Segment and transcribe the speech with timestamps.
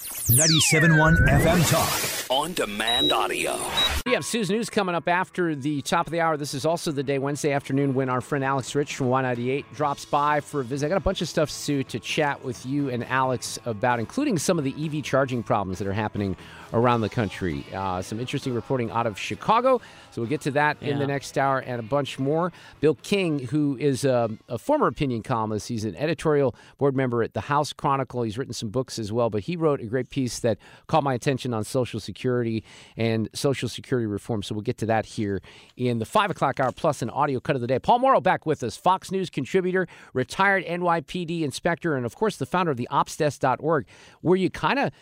[0.00, 2.25] 97.1 FM Talk.
[2.28, 3.56] On demand audio.
[4.04, 6.36] We have Sue's News coming up after the top of the hour.
[6.36, 10.04] This is also the day, Wednesday afternoon, when our friend Alex Rich from Y98 drops
[10.04, 10.86] by for a visit.
[10.86, 14.38] I got a bunch of stuff, Sue, to chat with you and Alex about, including
[14.38, 16.36] some of the EV charging problems that are happening
[16.72, 17.64] around the country.
[17.72, 19.80] Uh, some interesting reporting out of Chicago.
[20.10, 22.52] So we'll get to that in the next hour and a bunch more.
[22.80, 27.34] Bill King, who is a, a former opinion columnist, he's an editorial board member at
[27.34, 28.22] the Houston Chronicle.
[28.22, 31.14] He's written some books as well, but he wrote a great piece that caught my
[31.14, 34.42] attention on Social Security and Social Security reform.
[34.42, 35.40] So we'll get to that here
[35.76, 37.78] in the five o'clock hour plus an audio cut of the day.
[37.78, 42.46] Paul Mauro back with us, Fox News contributor, retired NYPD inspector, and of course the
[42.46, 43.86] founder of the Opsdesk.org.
[44.22, 44.92] Were you kind of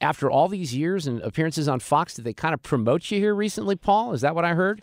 [0.00, 3.34] after all these years and appearances on Fox, did they kind of promote you here
[3.34, 4.12] recently, Paul?
[4.12, 4.82] Is that what I heard?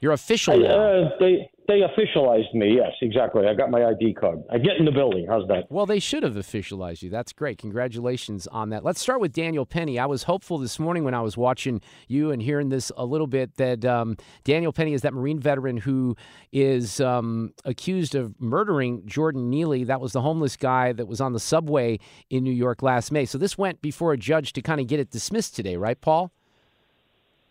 [0.00, 0.66] You're official now.
[0.66, 2.76] Uh, they they officialized me.
[2.76, 3.46] Yes, exactly.
[3.46, 4.42] I got my ID card.
[4.52, 5.26] I get in the building.
[5.28, 5.64] How's that?
[5.70, 7.10] Well, they should have officialized you.
[7.10, 7.58] That's great.
[7.58, 8.84] Congratulations on that.
[8.84, 9.98] Let's start with Daniel Penny.
[9.98, 13.26] I was hopeful this morning when I was watching you and hearing this a little
[13.26, 16.14] bit that um, Daniel Penny is that Marine veteran who
[16.52, 19.84] is um, accused of murdering Jordan Neely.
[19.84, 21.98] That was the homeless guy that was on the subway
[22.30, 23.24] in New York last May.
[23.24, 26.32] So this went before a judge to kind of get it dismissed today, right, Paul?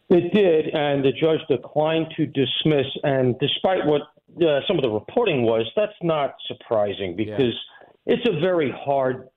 [0.10, 2.86] It did, and the judge declined to dismiss.
[3.04, 4.02] And despite what
[4.40, 7.54] uh, some of the reporting was, that's not surprising because
[8.06, 9.30] it's a very hard,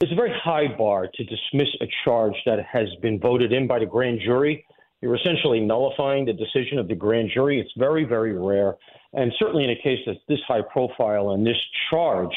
[0.00, 3.78] it's a very high bar to dismiss a charge that has been voted in by
[3.78, 4.66] the grand jury.
[5.00, 7.60] You're essentially nullifying the decision of the grand jury.
[7.60, 8.74] It's very, very rare,
[9.12, 12.34] and certainly in a case that's this high profile and this charged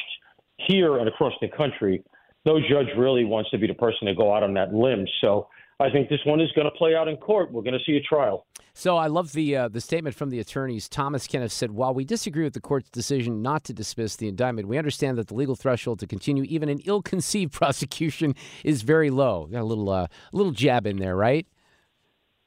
[0.67, 2.03] here and across the country,
[2.45, 5.07] no judge really wants to be the person to go out on that limb.
[5.21, 5.47] So.
[5.81, 7.53] I think this one is going to play out in court.
[7.53, 8.45] We're going to see a trial.
[8.73, 10.89] So I love the uh, the statement from the attorneys.
[10.89, 14.67] Thomas Kenniff said, "While we disagree with the court's decision not to dismiss the indictment,
[14.67, 19.47] we understand that the legal threshold to continue even an ill-conceived prosecution is very low."
[19.51, 21.47] Got a little uh, a little jab in there, right?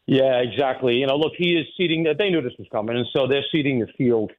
[0.06, 0.97] Yeah, exactly.
[0.97, 2.04] You know, look, he is seating.
[2.19, 4.31] They knew this was coming, and so they're seating the field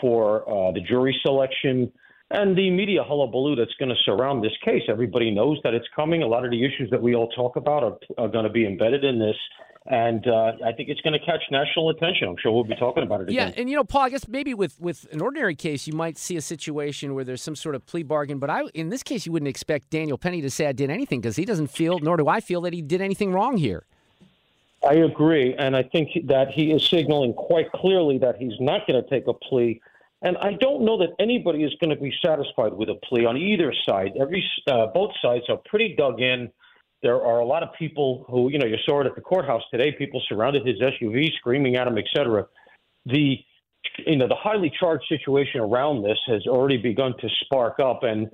[0.00, 1.92] for uh, the jury selection
[2.30, 4.82] and the media hullabaloo that's going to surround this case.
[4.88, 6.22] Everybody knows that it's coming.
[6.22, 8.66] A lot of the issues that we all talk about are, are going to be
[8.66, 9.36] embedded in this.
[9.90, 12.28] And uh, I think it's going to catch national attention.
[12.28, 13.34] I'm sure we'll be talking about it again.
[13.34, 13.60] Yeah, again.
[13.60, 16.36] and you know, Paul, I guess maybe with with an ordinary case, you might see
[16.36, 18.38] a situation where there's some sort of plea bargain.
[18.38, 21.22] But I, in this case, you wouldn't expect Daniel Penny to say I did anything
[21.22, 23.84] because he doesn't feel, nor do I feel, that he did anything wrong here.
[24.86, 29.02] I agree, and I think that he is signaling quite clearly that he's not going
[29.02, 29.80] to take a plea.
[30.22, 33.36] And I don't know that anybody is going to be satisfied with a plea on
[33.36, 34.12] either side.
[34.20, 36.50] Every uh, both sides are pretty dug in.
[37.02, 39.62] There are a lot of people who, you know, you saw it at the courthouse
[39.70, 39.92] today.
[39.96, 42.46] People surrounded his SUV, screaming at him, etc.
[43.06, 43.36] The,
[44.04, 48.28] you know, the highly charged situation around this has already begun to spark up, and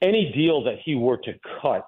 [0.00, 1.86] any deal that he were to cut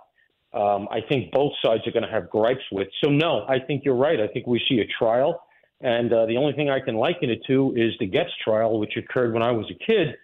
[0.53, 2.88] um, I think both sides are going to have gripes with.
[3.04, 4.19] So, no, I think you're right.
[4.19, 5.42] I think we see a trial.
[5.81, 8.97] And uh, the only thing I can liken it to is the Goetz trial, which
[8.97, 10.16] occurred when I was a kid.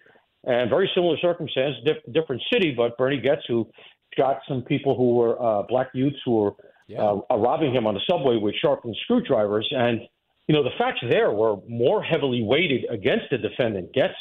[0.43, 3.67] And very similar circumstance, diff- different city, but Bernie Goetz, who
[4.15, 6.53] shot some people who were uh, black youths who were
[6.97, 9.67] uh, robbing him on the subway with sharpened screwdrivers.
[9.71, 10.01] And,
[10.47, 13.93] you know, the facts there were more heavily weighted against the defendant.
[13.95, 14.13] Goetz,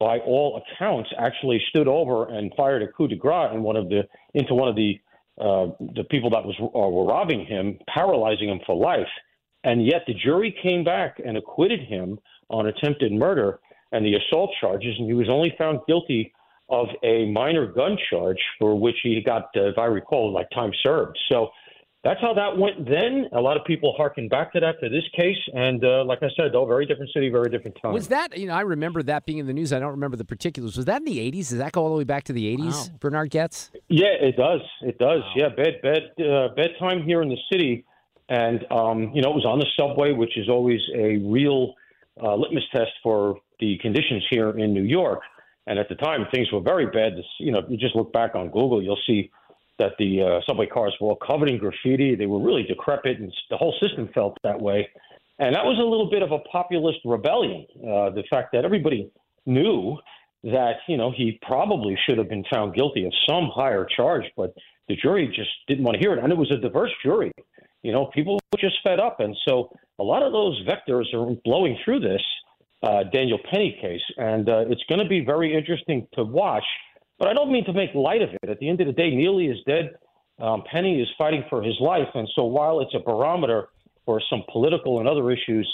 [0.00, 3.88] by all accounts, actually stood over and fired a coup de grace in one of
[3.88, 4.02] the
[4.34, 4.98] into one of the
[5.40, 9.08] uh, the people that was uh, were robbing him, paralyzing him for life.
[9.64, 12.18] And yet the jury came back and acquitted him
[12.50, 13.60] on attempted murder
[13.92, 16.32] and the assault charges, and he was only found guilty
[16.70, 20.72] of a minor gun charge for which he got, uh, if I recall, like time
[20.82, 21.18] served.
[21.30, 21.50] So
[22.02, 23.28] that's how that went then.
[23.32, 26.28] A lot of people harken back to that to this case, and uh, like I
[26.36, 27.92] said, though, very different city, very different time.
[27.92, 28.54] Was that you know?
[28.54, 29.72] I remember that being in the news.
[29.72, 30.76] I don't remember the particulars.
[30.76, 31.50] Was that in the '80s?
[31.50, 32.90] Does that go all the way back to the '80s?
[32.90, 32.96] Wow.
[32.98, 33.70] Bernard Goetz.
[33.88, 34.62] Yeah, it does.
[34.80, 35.22] It does.
[35.36, 37.84] Yeah, bed bed uh, bedtime here in the city,
[38.32, 41.74] and um, you know it was on the subway, which is always a real
[42.22, 45.20] uh, litmus test for the conditions here in New York.
[45.66, 47.12] And at the time, things were very bad.
[47.38, 49.30] You know, if you just look back on Google, you'll see
[49.78, 52.14] that the uh, subway cars were all covered in graffiti.
[52.14, 54.88] They were really decrepit, and the whole system felt that way.
[55.38, 57.66] And that was a little bit of a populist rebellion.
[57.76, 59.10] Uh, the fact that everybody
[59.44, 59.98] knew
[60.44, 64.54] that you know he probably should have been found guilty of some higher charge, but
[64.88, 67.30] the jury just didn't want to hear it, and it was a diverse jury.
[67.82, 71.34] You know, people were just fed up, and so a lot of those vectors are
[71.44, 72.22] blowing through this
[72.82, 76.64] uh, Daniel Penny case, and uh, it's going to be very interesting to watch.
[77.18, 78.48] But I don't mean to make light of it.
[78.48, 79.94] At the end of the day, Neely is dead.
[80.40, 83.68] Um, Penny is fighting for his life, and so while it's a barometer
[84.04, 85.72] for some political and other issues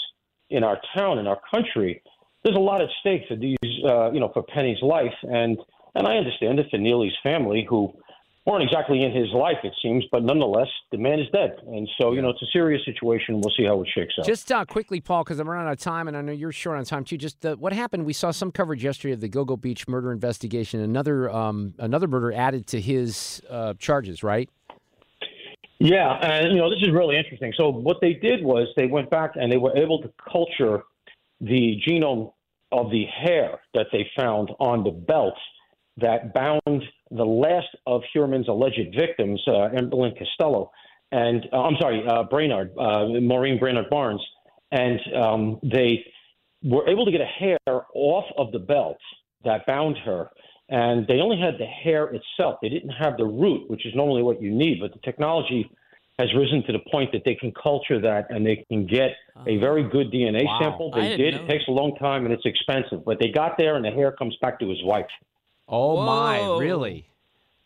[0.49, 2.01] in our town, in our country,
[2.43, 3.57] there's a lot at stake for these,
[3.87, 5.57] uh, you know, for Penny's life, and
[5.95, 7.91] and I understand it for Neely's family, who
[8.49, 12.13] weren't exactly in his life, it seems, but nonetheless, the man is dead, and so
[12.13, 13.39] you know, it's a serious situation.
[13.41, 14.25] We'll see how it shakes out.
[14.25, 16.77] Just uh, quickly, Paul, because I'm running out of time, and I know you're short
[16.77, 17.17] on time too.
[17.17, 18.05] Just uh, what happened?
[18.05, 20.79] We saw some coverage yesterday of the Gilgo Beach murder investigation.
[20.81, 24.49] Another um, another murder added to his uh, charges, right?
[25.79, 27.53] Yeah, and you know this is really interesting.
[27.55, 30.83] So what they did was they went back and they were able to culture
[31.39, 32.33] the genome
[32.71, 35.35] of the hair that they found on the belt
[35.97, 40.71] that bound the last of Heuermann's alleged victims, uh, Amber Lynn Costello,
[41.11, 44.21] and uh, I'm sorry, uh, Brainard, uh, Maureen Brainard Barnes,
[44.71, 46.05] and um, they
[46.63, 47.57] were able to get a hair
[47.93, 48.97] off of the belt
[49.43, 50.29] that bound her.
[50.71, 52.59] And they only had the hair itself.
[52.61, 54.79] They didn't have the root, which is normally what you need.
[54.79, 55.67] But the technology
[56.19, 59.11] has risen to the point that they can culture that and they can get
[59.47, 60.59] a very good DNA Wow.
[60.61, 60.91] sample.
[60.91, 61.33] They did.
[61.33, 63.03] It takes a long time and it's expensive.
[63.03, 65.07] But they got there and the hair comes back to his wife.
[65.69, 67.05] Oh my, really?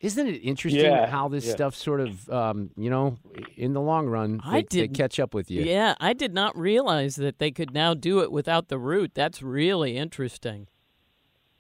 [0.02, 1.54] Isn't it interesting Yeah, how this yeah.
[1.54, 3.18] stuff sort of, um, you know,
[3.56, 5.64] in the long run, I they, they didn't- catch up with you?
[5.64, 9.12] Yeah, I did not realize that they could now do it without the root.
[9.14, 10.68] That's really interesting.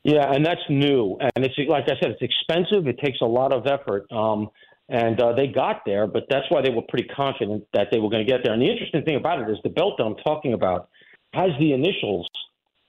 [0.04, 1.18] Yeah, and that's new.
[1.36, 2.86] And it's like I said, it's expensive.
[2.88, 4.12] It takes a lot of effort.
[4.12, 4.50] Um,
[4.89, 8.10] and uh, they got there, but that's why they were pretty confident that they were
[8.10, 8.51] going to get there.
[8.51, 10.89] And the interesting thing about it is the belt that I'm talking about
[11.34, 12.28] has the initials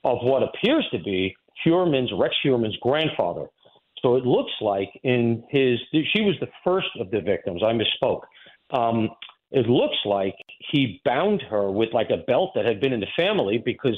[0.03, 3.47] of what appears to be Heuermann's, Rex Heuermann's grandfather.
[4.01, 7.61] So it looks like in his, she was the first of the victims.
[7.63, 8.21] I misspoke.
[8.71, 9.09] Um,
[9.51, 10.35] it looks like
[10.71, 13.97] he bound her with like a belt that had been in the family because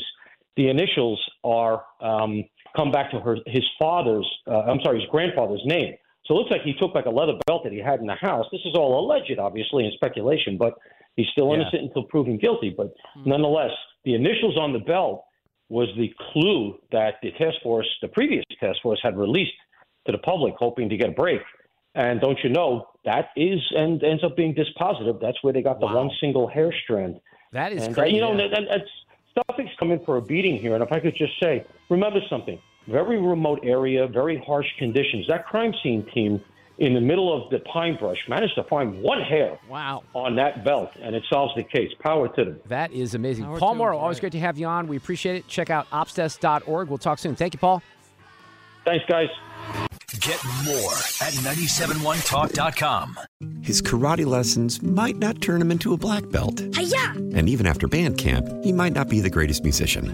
[0.55, 2.43] the initials are um,
[2.75, 5.95] come back to her his father's uh, I'm sorry his grandfather's name.
[6.25, 8.15] So it looks like he took like a leather belt that he had in the
[8.15, 8.45] house.
[8.51, 10.73] This is all alleged, obviously, and speculation, but
[11.15, 11.61] he's still Yeah.
[11.61, 12.69] innocent until proven guilty.
[12.69, 12.93] But
[13.25, 13.71] nonetheless,
[14.03, 15.23] the initials on the belt
[15.69, 19.51] was the clue that the task force, the previous task force, had released
[20.05, 21.41] to the public, hoping to get a break.
[21.95, 25.19] And don't you know that is and ends up being dispositive.
[25.19, 25.95] That's where they got the Wow.
[25.95, 27.19] one single hair strand.
[27.53, 28.15] That is And uh, crazy.
[28.15, 28.89] you know, that, that, that's
[29.49, 30.73] Suffolk's coming for a beating here.
[30.75, 35.25] And if I could just say, remember something: very remote area, very harsh conditions.
[35.27, 36.41] That crime scene team
[36.79, 40.03] in the middle of the pine brush managed to find one hair Wow.
[40.13, 41.91] on that belt, and it solves the case.
[41.99, 42.59] Power to them.
[42.67, 43.45] That is amazing.
[43.45, 44.87] Power Paul to 'em, Mauro, always great to have you on.
[44.87, 45.47] We appreciate it.
[45.47, 46.87] Check out opsdesk.org.
[46.89, 47.35] We'll talk soon.
[47.35, 47.81] Thank you, Paul.
[48.85, 49.29] Thanks, guys.
[50.21, 50.91] Get more
[51.21, 53.17] at 971talk.com.
[53.61, 56.59] His karate lessons might not turn him into a black belt.
[56.61, 60.13] And even after band camp, he might not be the greatest musician.